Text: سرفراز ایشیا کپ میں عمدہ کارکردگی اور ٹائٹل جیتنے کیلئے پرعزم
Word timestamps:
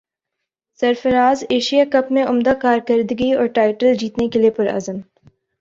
سرفراز 0.79 1.43
ایشیا 1.49 1.83
کپ 1.91 2.11
میں 2.11 2.23
عمدہ 2.23 2.53
کارکردگی 2.61 3.31
اور 3.33 3.45
ٹائٹل 3.55 3.93
جیتنے 3.95 4.27
کیلئے 4.27 4.49
پرعزم 4.51 4.99